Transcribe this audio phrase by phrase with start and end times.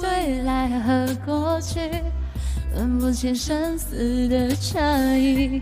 [0.00, 1.90] 未来和过去，
[2.74, 4.80] 分不清生死的差
[5.16, 5.60] 异，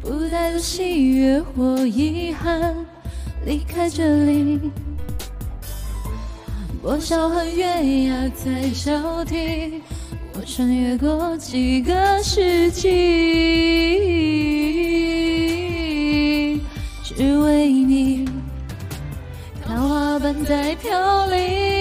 [0.00, 2.74] 不带着喜悦或遗憾
[3.44, 4.70] 离开这里。
[6.82, 7.64] 多少和月
[8.06, 9.80] 牙在交替，
[10.34, 12.90] 我穿越过几个世纪，
[17.04, 18.28] 只为你。
[19.64, 21.71] 桃花瓣在飘零，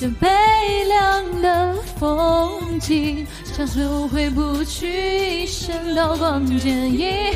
[0.00, 0.28] 是悲
[0.84, 7.32] 凉的风景，像是回不去一生刀光剑影。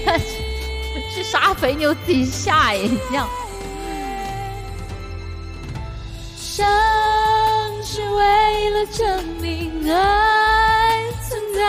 [1.12, 3.28] 是杀肥牛自己吓一跳。
[6.36, 6.64] 伤
[7.82, 11.60] 是为了证明爱存在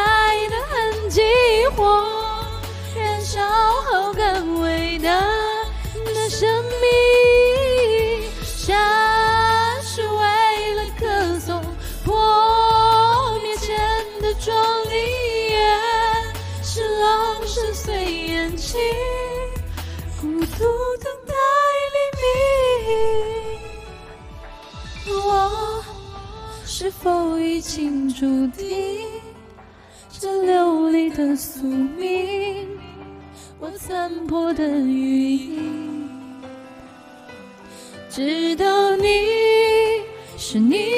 [0.52, 1.22] 的痕迹，
[17.44, 17.94] 浪声随
[18.30, 18.80] 眼睛，
[20.22, 20.46] 孤独
[21.02, 21.34] 等待
[21.94, 22.24] 黎明。
[25.14, 25.84] 我
[26.66, 28.98] 是否已经注定
[30.10, 32.80] 这流离的宿命？
[33.60, 35.60] 我残破的羽翼，
[38.10, 39.06] 直到你
[40.38, 40.93] 是你。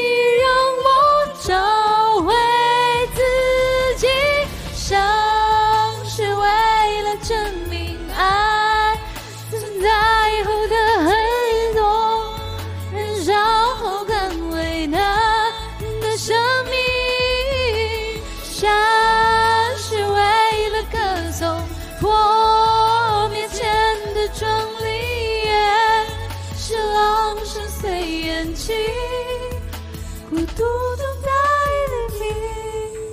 [28.36, 28.75] 眼睛